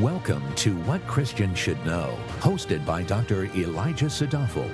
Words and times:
Welcome 0.00 0.54
to 0.54 0.74
What 0.84 1.06
Christians 1.06 1.58
Should 1.58 1.84
Know, 1.84 2.16
hosted 2.38 2.86
by 2.86 3.02
Dr. 3.02 3.44
Elijah 3.54 4.06
Sadoffel. 4.06 4.70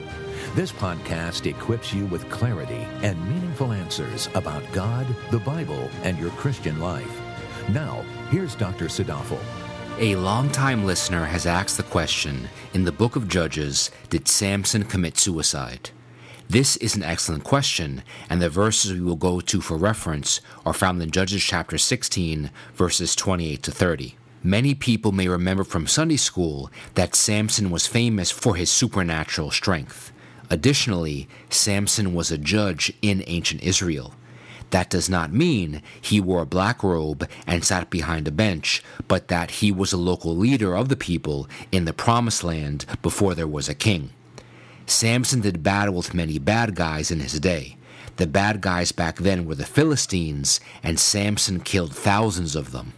This 0.54 0.70
podcast 0.70 1.44
equips 1.46 1.92
you 1.92 2.06
with 2.06 2.30
clarity 2.30 2.86
and 3.02 3.20
meaningful 3.28 3.72
answers 3.72 4.28
about 4.36 4.62
God, 4.70 5.08
the 5.32 5.40
Bible, 5.40 5.90
and 6.04 6.16
your 6.20 6.30
Christian 6.30 6.78
life. 6.78 7.20
Now, 7.70 8.04
here's 8.30 8.54
Dr. 8.54 8.84
Sadoffel. 8.84 9.40
A 9.98 10.14
longtime 10.14 10.84
listener 10.84 11.24
has 11.24 11.46
asked 11.46 11.78
the 11.78 11.82
question 11.82 12.48
In 12.72 12.84
the 12.84 12.92
book 12.92 13.16
of 13.16 13.26
Judges, 13.26 13.90
did 14.10 14.28
Samson 14.28 14.84
commit 14.84 15.18
suicide? 15.18 15.90
This 16.48 16.76
is 16.76 16.94
an 16.94 17.02
excellent 17.02 17.42
question, 17.42 18.04
and 18.30 18.40
the 18.40 18.48
verses 18.48 18.92
we 18.92 19.00
will 19.00 19.16
go 19.16 19.40
to 19.40 19.60
for 19.60 19.76
reference 19.76 20.40
are 20.64 20.72
found 20.72 21.02
in 21.02 21.10
Judges 21.10 21.42
chapter 21.42 21.76
16, 21.76 22.52
verses 22.76 23.16
28 23.16 23.64
to 23.64 23.72
30. 23.72 24.17
Many 24.42 24.74
people 24.74 25.10
may 25.10 25.26
remember 25.26 25.64
from 25.64 25.86
Sunday 25.86 26.16
school 26.16 26.70
that 26.94 27.14
Samson 27.14 27.70
was 27.70 27.86
famous 27.88 28.30
for 28.30 28.54
his 28.54 28.70
supernatural 28.70 29.50
strength. 29.50 30.12
Additionally, 30.48 31.28
Samson 31.50 32.14
was 32.14 32.30
a 32.30 32.38
judge 32.38 32.92
in 33.02 33.24
ancient 33.26 33.62
Israel. 33.62 34.14
That 34.70 34.90
does 34.90 35.08
not 35.08 35.32
mean 35.32 35.82
he 36.00 36.20
wore 36.20 36.42
a 36.42 36.46
black 36.46 36.82
robe 36.82 37.28
and 37.46 37.64
sat 37.64 37.90
behind 37.90 38.28
a 38.28 38.32
bench, 38.32 38.82
but 39.08 39.28
that 39.28 39.50
he 39.50 39.72
was 39.72 39.92
a 39.92 39.96
local 39.96 40.36
leader 40.36 40.76
of 40.76 40.88
the 40.88 40.96
people 40.96 41.48
in 41.72 41.84
the 41.84 41.92
Promised 41.92 42.44
Land 42.44 42.84
before 43.02 43.34
there 43.34 43.46
was 43.48 43.68
a 43.68 43.74
king. 43.74 44.10
Samson 44.86 45.40
did 45.40 45.62
battle 45.62 45.94
with 45.94 46.14
many 46.14 46.38
bad 46.38 46.74
guys 46.74 47.10
in 47.10 47.20
his 47.20 47.40
day. 47.40 47.76
The 48.16 48.26
bad 48.26 48.60
guys 48.60 48.92
back 48.92 49.18
then 49.18 49.46
were 49.46 49.54
the 49.54 49.64
Philistines, 49.64 50.60
and 50.82 50.98
Samson 50.98 51.60
killed 51.60 51.94
thousands 51.94 52.54
of 52.54 52.72
them. 52.72 52.92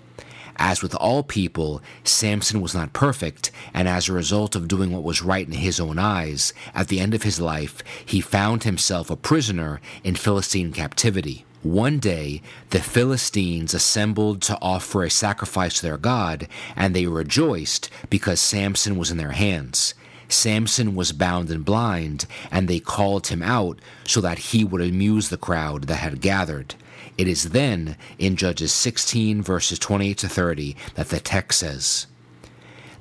As 0.62 0.82
with 0.82 0.94
all 0.96 1.22
people, 1.22 1.80
Samson 2.04 2.60
was 2.60 2.74
not 2.74 2.92
perfect, 2.92 3.50
and 3.72 3.88
as 3.88 4.08
a 4.08 4.12
result 4.12 4.54
of 4.54 4.68
doing 4.68 4.92
what 4.92 5.02
was 5.02 5.22
right 5.22 5.46
in 5.46 5.54
his 5.54 5.80
own 5.80 5.98
eyes, 5.98 6.52
at 6.74 6.88
the 6.88 7.00
end 7.00 7.14
of 7.14 7.22
his 7.22 7.40
life, 7.40 7.82
he 8.04 8.20
found 8.20 8.64
himself 8.64 9.10
a 9.10 9.16
prisoner 9.16 9.80
in 10.04 10.16
Philistine 10.16 10.70
captivity. 10.70 11.46
One 11.62 11.98
day, 11.98 12.42
the 12.70 12.80
Philistines 12.80 13.72
assembled 13.72 14.42
to 14.42 14.58
offer 14.60 15.02
a 15.02 15.10
sacrifice 15.10 15.76
to 15.76 15.82
their 15.82 15.96
God, 15.96 16.46
and 16.76 16.94
they 16.94 17.06
rejoiced 17.06 17.88
because 18.10 18.38
Samson 18.38 18.98
was 18.98 19.10
in 19.10 19.16
their 19.16 19.32
hands. 19.32 19.94
Samson 20.28 20.94
was 20.94 21.12
bound 21.12 21.50
and 21.50 21.64
blind, 21.64 22.26
and 22.50 22.68
they 22.68 22.80
called 22.80 23.28
him 23.28 23.42
out 23.42 23.78
so 24.04 24.20
that 24.20 24.38
he 24.38 24.62
would 24.62 24.82
amuse 24.82 25.30
the 25.30 25.38
crowd 25.38 25.84
that 25.84 25.96
had 25.96 26.20
gathered. 26.20 26.74
It 27.20 27.28
is 27.28 27.50
then 27.50 27.98
in 28.18 28.34
Judges 28.34 28.72
16, 28.72 29.42
verses 29.42 29.78
28 29.78 30.16
to 30.16 30.26
30, 30.30 30.74
that 30.94 31.10
the 31.10 31.20
text 31.20 31.58
says 31.58 32.06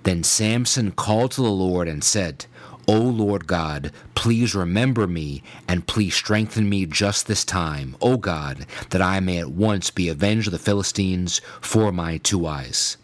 Then 0.03 0.23
Samson 0.23 0.91
called 0.91 1.31
to 1.31 1.41
the 1.41 1.47
Lord 1.47 1.87
and 1.87 2.03
said, 2.03 2.45
O 2.85 2.99
Lord 2.99 3.47
God, 3.47 3.93
please 4.15 4.53
remember 4.53 5.07
me 5.07 5.41
and 5.69 5.87
please 5.87 6.15
strengthen 6.15 6.67
me 6.67 6.85
just 6.85 7.27
this 7.27 7.45
time, 7.45 7.95
O 8.01 8.17
God, 8.17 8.65
that 8.89 9.01
I 9.01 9.21
may 9.21 9.37
at 9.37 9.51
once 9.51 9.89
be 9.89 10.09
avenged 10.09 10.47
of 10.47 10.51
the 10.51 10.59
Philistines 10.59 11.39
for 11.61 11.93
my 11.93 12.17
two 12.17 12.45
eyes. 12.45 12.97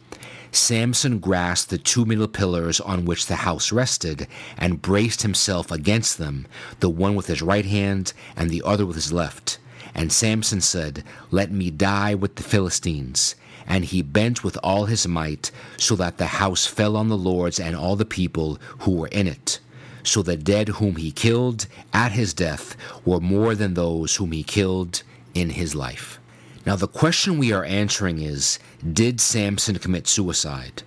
Samson 0.52 1.20
grasped 1.20 1.70
the 1.70 1.78
two 1.78 2.04
middle 2.04 2.28
pillars 2.28 2.82
on 2.82 3.06
which 3.06 3.28
the 3.28 3.38
house 3.38 3.72
rested 3.72 4.28
and 4.58 4.82
braced 4.82 5.22
himself 5.22 5.72
against 5.72 6.18
them, 6.18 6.46
the 6.82 6.90
one 6.90 7.16
with 7.16 7.28
his 7.28 7.42
right 7.42 7.66
hand 7.66 8.12
and 8.36 8.50
the 8.50 8.64
other 8.66 8.86
with 8.86 8.98
his 8.98 9.14
left. 9.14 9.60
And 9.96 10.12
Samson 10.12 10.62
said, 10.62 11.04
Let 11.32 11.52
me 11.52 11.72
die 11.72 12.14
with 12.14 12.36
the 12.36 12.44
Philistines. 12.44 13.36
And 13.66 13.86
he 13.86 14.04
bent 14.04 14.44
with 14.44 14.58
all 14.62 14.86
his 14.86 15.08
might, 15.08 15.50
so 15.78 15.96
that 15.96 16.18
the 16.18 16.28
house 16.28 16.68
fell 16.68 16.96
on 16.96 17.08
the 17.08 17.18
lords 17.18 17.60
and 17.60 17.76
all 17.76 17.96
the 17.96 18.06
people 18.06 18.60
who 18.80 18.92
were 18.92 19.08
in 19.08 19.26
it. 19.26 19.60
So 20.04 20.22
the 20.22 20.38
dead 20.38 20.68
whom 20.68 20.98
he 20.98 21.12
killed 21.12 21.66
at 21.92 22.12
his 22.12 22.34
death 22.34 22.76
were 23.06 23.20
more 23.20 23.56
than 23.56 23.74
those 23.74 24.18
whom 24.18 24.34
he 24.34 24.44
killed 24.44 25.02
in 25.34 25.50
his 25.52 25.74
life. 25.74 26.20
Now, 26.66 26.76
the 26.76 26.88
question 26.88 27.40
we 27.40 27.52
are 27.52 27.64
answering 27.64 28.20
is 28.20 28.60
Did 28.94 29.20
Samson 29.20 29.80
commit 29.80 30.08
suicide? 30.08 30.84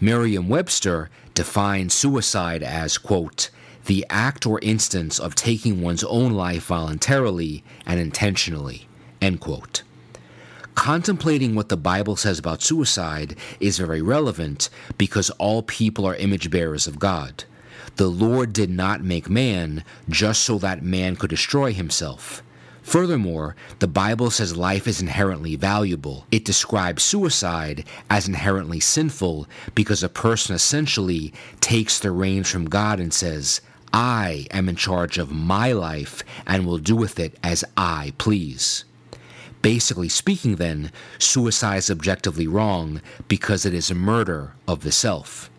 Merriam 0.00 0.48
Webster 0.48 1.08
defines 1.34 1.94
suicide 1.94 2.62
as, 2.62 2.98
quote, 2.98 3.50
the 3.86 4.04
act 4.10 4.46
or 4.46 4.58
instance 4.60 5.18
of 5.18 5.34
taking 5.34 5.80
one's 5.80 6.04
own 6.04 6.32
life 6.32 6.66
voluntarily 6.66 7.64
and 7.86 7.98
intentionally, 7.98 8.86
end 9.20 9.40
quote. 9.40 9.82
Contemplating 10.74 11.54
what 11.54 11.68
the 11.68 11.76
Bible 11.76 12.16
says 12.16 12.38
about 12.38 12.62
suicide 12.62 13.36
is 13.58 13.78
very 13.78 14.00
relevant 14.00 14.70
because 14.96 15.30
all 15.30 15.62
people 15.62 16.06
are 16.06 16.14
image 16.14 16.50
bearers 16.50 16.86
of 16.86 16.98
God. 16.98 17.44
The 17.96 18.08
Lord 18.08 18.52
did 18.52 18.70
not 18.70 19.02
make 19.02 19.28
man 19.28 19.84
just 20.08 20.42
so 20.42 20.58
that 20.58 20.82
man 20.82 21.16
could 21.16 21.30
destroy 21.30 21.72
himself. 21.72 22.42
Furthermore, 22.82 23.56
the 23.78 23.88
Bible 23.88 24.30
says 24.30 24.56
life 24.56 24.86
is 24.88 25.00
inherently 25.00 25.54
valuable. 25.54 26.26
It 26.30 26.44
describes 26.44 27.02
suicide 27.02 27.84
as 28.08 28.26
inherently 28.26 28.80
sinful 28.80 29.46
because 29.74 30.02
a 30.02 30.08
person 30.08 30.54
essentially 30.54 31.32
takes 31.60 31.98
the 31.98 32.10
reins 32.10 32.50
from 32.50 32.64
God 32.70 32.98
and 32.98 33.12
says, 33.12 33.60
I 33.92 34.46
am 34.50 34.68
in 34.68 34.76
charge 34.76 35.18
of 35.18 35.32
my 35.32 35.72
life 35.72 36.22
and 36.46 36.66
will 36.66 36.78
do 36.78 36.94
with 36.94 37.18
it 37.18 37.36
as 37.42 37.64
I 37.76 38.12
please. 38.18 38.84
Basically 39.62 40.08
speaking, 40.08 40.56
then, 40.56 40.90
suicide 41.18 41.78
is 41.78 41.90
objectively 41.90 42.46
wrong 42.46 43.02
because 43.28 43.66
it 43.66 43.74
is 43.74 43.90
a 43.90 43.94
murder 43.94 44.54
of 44.66 44.82
the 44.82 44.92
self. 44.92 45.50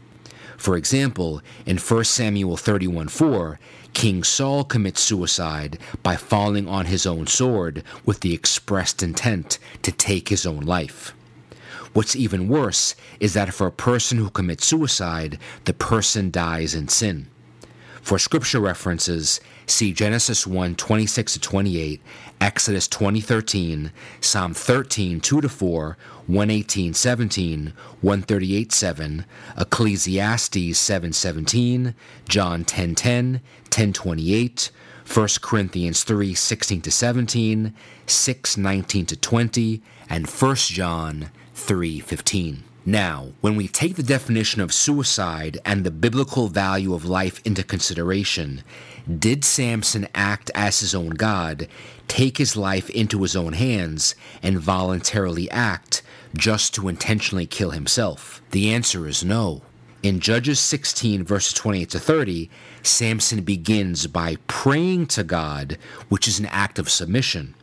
For 0.57 0.75
example, 0.75 1.41
in 1.65 1.77
1 1.77 2.03
Samuel 2.03 2.57
31 2.57 3.09
4, 3.09 3.59
King 3.93 4.23
Saul 4.23 4.63
commits 4.63 5.01
suicide 5.01 5.77
by 6.01 6.15
falling 6.15 6.67
on 6.67 6.85
his 6.85 7.05
own 7.05 7.27
sword 7.27 7.83
with 8.05 8.21
the 8.21 8.33
expressed 8.33 9.03
intent 9.03 9.59
to 9.81 9.91
take 9.91 10.29
his 10.29 10.45
own 10.45 10.61
life. 10.61 11.13
What's 11.93 12.15
even 12.15 12.47
worse 12.47 12.95
is 13.19 13.33
that 13.33 13.53
for 13.53 13.67
a 13.67 13.71
person 13.71 14.17
who 14.17 14.29
commits 14.29 14.65
suicide, 14.65 15.37
the 15.65 15.73
person 15.73 16.31
dies 16.31 16.73
in 16.73 16.87
sin. 16.87 17.27
For 18.01 18.17
scripture 18.17 18.59
references, 18.59 19.39
see 19.67 19.93
Genesis 19.93 20.47
1 20.47 20.75
26 20.75 21.33
to 21.33 21.39
28, 21.39 22.01
Exodus 22.41 22.87
20 22.87 23.21
13, 23.21 23.91
Psalm 24.19 24.53
13 24.53 25.21
2 25.21 25.41
to 25.41 25.47
4, 25.47 25.97
118 26.25 26.93
17, 26.93 27.73
138 28.01 28.71
7, 28.71 29.25
Ecclesiastes 29.57 30.77
7 30.77 31.13
17, 31.13 31.95
John 32.27 32.65
10 32.65 32.95
10, 32.95 33.41
10 33.69 33.93
28, 33.93 34.71
1 35.07 35.27
Corinthians 35.41 36.03
3 36.03 36.33
16 36.33 36.81
to 36.81 36.91
17, 36.91 37.73
6 38.07 38.57
19 38.57 39.05
to 39.05 39.15
20, 39.15 39.81
and 40.09 40.27
1 40.27 40.55
John 40.55 41.29
3 41.53 41.99
15. 41.99 42.70
Now, 42.85 43.33
when 43.41 43.55
we 43.55 43.67
take 43.67 43.95
the 43.95 44.01
definition 44.01 44.59
of 44.59 44.73
suicide 44.73 45.59
and 45.63 45.83
the 45.83 45.91
biblical 45.91 46.47
value 46.47 46.95
of 46.95 47.05
life 47.05 47.39
into 47.45 47.63
consideration, 47.63 48.63
did 49.19 49.45
Samson 49.45 50.07
act 50.15 50.49
as 50.55 50.79
his 50.79 50.95
own 50.95 51.11
God, 51.11 51.67
take 52.07 52.39
his 52.39 52.57
life 52.57 52.89
into 52.89 53.21
his 53.21 53.35
own 53.35 53.53
hands, 53.53 54.15
and 54.41 54.59
voluntarily 54.59 55.49
act 55.51 56.01
just 56.35 56.73
to 56.73 56.87
intentionally 56.87 57.45
kill 57.45 57.69
himself? 57.69 58.41
The 58.49 58.73
answer 58.73 59.07
is 59.07 59.23
no. 59.23 59.61
In 60.01 60.19
Judges 60.19 60.59
16, 60.59 61.23
verses 61.23 61.53
28 61.53 61.89
to 61.91 61.99
30, 61.99 62.49
Samson 62.81 63.43
begins 63.43 64.07
by 64.07 64.37
praying 64.47 65.05
to 65.07 65.23
God, 65.23 65.77
which 66.09 66.27
is 66.27 66.39
an 66.39 66.47
act 66.47 66.79
of 66.79 66.89
submission. 66.89 67.53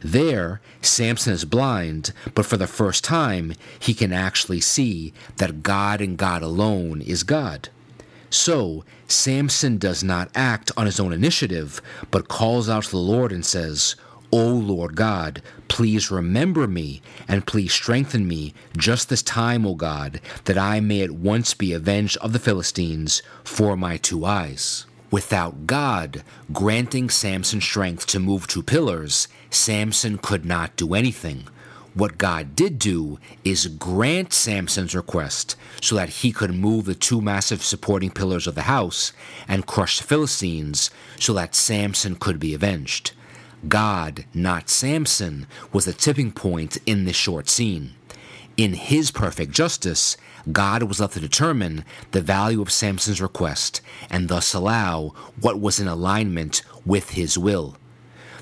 There, 0.00 0.60
Samson 0.82 1.32
is 1.32 1.44
blind, 1.44 2.12
but 2.34 2.46
for 2.46 2.56
the 2.56 2.66
first 2.66 3.02
time, 3.04 3.54
he 3.78 3.94
can 3.94 4.12
actually 4.12 4.60
see 4.60 5.12
that 5.36 5.62
God 5.62 6.00
and 6.00 6.16
God 6.16 6.42
alone 6.42 7.00
is 7.00 7.22
God. 7.22 7.70
So, 8.30 8.84
Samson 9.08 9.78
does 9.78 10.02
not 10.02 10.30
act 10.34 10.70
on 10.76 10.86
his 10.86 11.00
own 11.00 11.12
initiative, 11.12 11.80
but 12.10 12.28
calls 12.28 12.68
out 12.68 12.84
to 12.84 12.90
the 12.90 12.96
Lord 12.98 13.32
and 13.32 13.44
says, 13.44 13.96
O 14.32 14.44
Lord 14.48 14.96
God, 14.96 15.40
please 15.68 16.10
remember 16.10 16.66
me, 16.66 17.00
and 17.28 17.46
please 17.46 17.72
strengthen 17.72 18.26
me 18.26 18.52
just 18.76 19.08
this 19.08 19.22
time, 19.22 19.64
O 19.64 19.74
God, 19.74 20.20
that 20.44 20.58
I 20.58 20.80
may 20.80 21.02
at 21.02 21.12
once 21.12 21.54
be 21.54 21.72
avenged 21.72 22.16
of 22.18 22.32
the 22.32 22.38
Philistines 22.38 23.22
for 23.44 23.76
my 23.76 23.96
two 23.96 24.24
eyes. 24.24 24.86
Without 25.10 25.66
God 25.66 26.24
granting 26.52 27.08
Samson 27.10 27.60
strength 27.60 28.06
to 28.08 28.18
move 28.18 28.46
two 28.46 28.62
pillars, 28.62 29.28
Samson 29.50 30.18
could 30.18 30.44
not 30.44 30.76
do 30.76 30.94
anything. 30.94 31.44
What 31.94 32.18
God 32.18 32.54
did 32.54 32.78
do 32.78 33.18
is 33.42 33.68
grant 33.68 34.32
Samson's 34.32 34.94
request 34.94 35.56
so 35.80 35.94
that 35.94 36.08
he 36.08 36.30
could 36.30 36.52
move 36.52 36.84
the 36.84 36.94
two 36.94 37.22
massive 37.22 37.62
supporting 37.62 38.10
pillars 38.10 38.46
of 38.46 38.54
the 38.54 38.62
house 38.62 39.12
and 39.48 39.66
crush 39.66 39.98
the 39.98 40.04
Philistines 40.04 40.90
so 41.18 41.32
that 41.32 41.54
Samson 41.54 42.16
could 42.16 42.38
be 42.38 42.52
avenged. 42.52 43.12
God, 43.66 44.26
not 44.34 44.68
Samson, 44.68 45.46
was 45.72 45.86
the 45.86 45.92
tipping 45.94 46.32
point 46.32 46.76
in 46.84 47.06
this 47.06 47.16
short 47.16 47.48
scene. 47.48 47.95
In 48.56 48.72
his 48.72 49.10
perfect 49.10 49.52
justice, 49.52 50.16
God 50.50 50.82
was 50.84 50.98
left 50.98 51.12
to 51.12 51.20
determine 51.20 51.84
the 52.12 52.22
value 52.22 52.62
of 52.62 52.72
Samson's 52.72 53.20
request 53.20 53.82
and 54.08 54.28
thus 54.28 54.54
allow 54.54 55.12
what 55.38 55.60
was 55.60 55.78
in 55.78 55.86
alignment 55.86 56.62
with 56.86 57.10
his 57.10 57.36
will. 57.36 57.76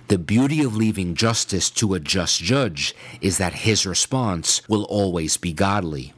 The 0.06 0.18
beauty 0.18 0.62
of 0.62 0.76
leaving 0.76 1.16
justice 1.16 1.68
to 1.70 1.94
a 1.94 2.00
just 2.00 2.40
judge 2.40 2.94
is 3.20 3.38
that 3.38 3.64
his 3.64 3.86
response 3.86 4.62
will 4.68 4.84
always 4.84 5.36
be 5.36 5.52
godly. 5.52 6.13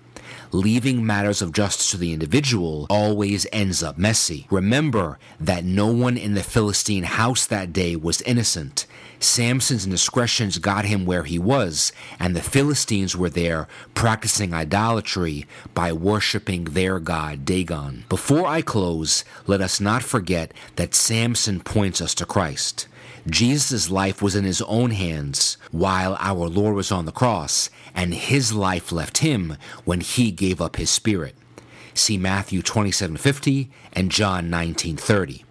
Leaving 0.53 1.05
matters 1.05 1.43
of 1.43 1.53
justice 1.53 1.91
to 1.91 1.97
the 1.97 2.13
individual 2.13 2.87
always 2.89 3.47
ends 3.53 3.83
up 3.83 3.99
messy. 3.99 4.47
Remember 4.51 5.19
that 5.41 5.65
no 5.65 5.87
one 5.87 6.17
in 6.17 6.35
the 6.35 6.43
Philistine 6.43 7.05
house 7.05 7.47
that 7.47 7.73
day 7.73 7.97
was 7.97 8.23
innocent. 8.23 8.87
Samson's 9.19 9.85
indiscretions 9.85 10.59
got 10.59 10.85
him 10.85 11.07
where 11.07 11.25
he 11.25 11.39
was, 11.39 11.93
and 12.21 12.37
the 12.37 12.43
Philistines 12.43 13.17
were 13.17 13.31
there 13.31 13.67
practicing 13.95 14.53
idolatry 14.53 15.47
by 15.75 15.93
worshiping 15.93 16.65
their 16.65 16.99
god 16.99 17.45
Dagon. 17.45 18.05
Before 18.09 18.47
I 18.47 18.63
close, 18.63 19.25
let 19.47 19.61
us 19.61 19.81
not 19.81 20.03
forget 20.03 20.53
that 20.77 20.95
Samson 20.95 21.61
points 21.61 22.01
us 22.01 22.15
to 22.15 22.27
Christ. 22.27 22.89
Jesus' 23.29 23.91
life 23.91 24.23
was 24.23 24.37
in 24.37 24.45
his 24.45 24.63
own 24.63 24.93
hands 24.93 25.57
while 25.73 26.17
our 26.21 26.49
Lord 26.49 26.75
was 26.77 26.93
on 26.93 27.07
the 27.07 27.13
cross, 27.13 27.71
and 27.95 28.15
his 28.15 28.53
life 28.53 28.93
left 28.93 29.19
him 29.19 29.57
when 29.85 30.01
he 30.01 30.31
gave 30.31 30.61
up 30.61 30.77
his 30.77 30.91
spirit. 30.91 31.35
See 31.93 32.19
Matthew 32.19 32.63
27:50 32.63 33.69
and 33.93 34.13
John 34.13 34.49
19:30. 34.49 35.45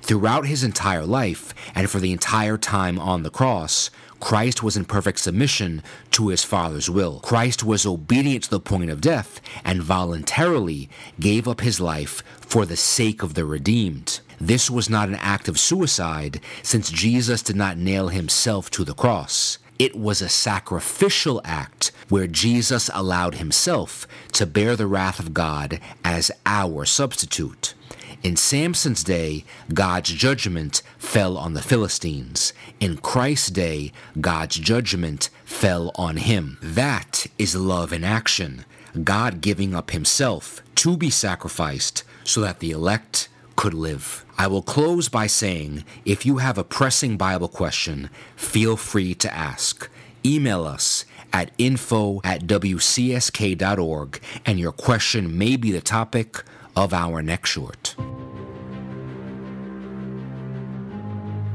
Throughout 0.00 0.46
his 0.46 0.62
entire 0.62 1.04
life 1.04 1.54
and 1.74 1.90
for 1.90 1.98
the 1.98 2.12
entire 2.12 2.56
time 2.56 2.98
on 2.98 3.22
the 3.22 3.30
cross, 3.30 3.90
Christ 4.20 4.62
was 4.62 4.76
in 4.76 4.84
perfect 4.84 5.18
submission 5.18 5.82
to 6.12 6.28
his 6.28 6.44
Father's 6.44 6.88
will. 6.88 7.20
Christ 7.20 7.64
was 7.64 7.84
obedient 7.84 8.44
to 8.44 8.50
the 8.50 8.60
point 8.60 8.90
of 8.90 9.00
death 9.00 9.40
and 9.64 9.82
voluntarily 9.82 10.88
gave 11.20 11.46
up 11.48 11.60
his 11.60 11.80
life 11.80 12.22
for 12.40 12.64
the 12.64 12.76
sake 12.76 13.22
of 13.22 13.34
the 13.34 13.44
redeemed. 13.44 14.20
This 14.40 14.70
was 14.70 14.90
not 14.90 15.08
an 15.08 15.16
act 15.16 15.48
of 15.48 15.58
suicide, 15.58 16.40
since 16.62 16.90
Jesus 16.90 17.42
did 17.42 17.56
not 17.56 17.78
nail 17.78 18.08
himself 18.08 18.70
to 18.70 18.84
the 18.84 18.94
cross. 18.94 19.58
It 19.78 19.96
was 19.96 20.22
a 20.22 20.28
sacrificial 20.28 21.40
act 21.44 21.90
where 22.08 22.28
Jesus 22.28 22.90
allowed 22.94 23.36
himself 23.36 24.06
to 24.32 24.46
bear 24.46 24.76
the 24.76 24.86
wrath 24.86 25.18
of 25.18 25.34
God 25.34 25.80
as 26.04 26.30
our 26.46 26.84
substitute. 26.84 27.74
In 28.22 28.36
Samson's 28.36 29.04
day, 29.04 29.44
God's 29.74 30.10
judgment 30.10 30.82
fell 30.96 31.36
on 31.36 31.54
the 31.54 31.62
Philistines. 31.62 32.52
In 32.80 32.96
Christ's 32.96 33.50
day, 33.50 33.92
God's 34.20 34.56
judgment 34.56 35.28
fell 35.44 35.90
on 35.96 36.16
him. 36.16 36.56
That 36.62 37.26
is 37.36 37.54
love 37.54 37.92
in 37.92 38.04
action. 38.04 38.64
God 39.02 39.40
giving 39.40 39.74
up 39.74 39.90
himself 39.90 40.62
to 40.76 40.96
be 40.96 41.10
sacrificed 41.10 42.04
so 42.22 42.40
that 42.40 42.60
the 42.60 42.70
elect 42.70 43.28
could 43.56 43.74
live. 43.74 44.24
I 44.36 44.46
will 44.46 44.62
close 44.62 45.08
by 45.08 45.26
saying 45.26 45.84
if 46.04 46.26
you 46.26 46.38
have 46.38 46.58
a 46.58 46.64
pressing 46.64 47.16
Bible 47.16 47.48
question, 47.48 48.10
feel 48.36 48.76
free 48.76 49.14
to 49.14 49.32
ask. 49.32 49.88
Email 50.24 50.64
us 50.64 51.04
at 51.32 51.50
info 51.58 52.20
at 52.24 52.42
wcsk.org 52.42 54.20
and 54.46 54.58
your 54.58 54.72
question 54.72 55.36
may 55.36 55.56
be 55.56 55.72
the 55.72 55.80
topic 55.80 56.42
of 56.76 56.92
our 56.92 57.22
next 57.22 57.50
short. 57.50 57.94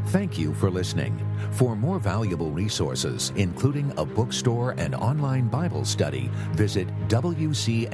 Thank 0.08 0.40
you 0.40 0.54
for 0.56 0.70
listening. 0.72 1.24
For 1.52 1.76
more 1.76 2.00
valuable 2.00 2.52
resources, 2.52 3.32
including 3.36 3.94
a 3.98 4.06
bookstore 4.06 4.72
and 4.78 4.96
online 4.96 5.48
Bible 5.50 5.86
study, 5.86 6.32
visit 6.54 6.88
wcsk.org. 7.08 7.90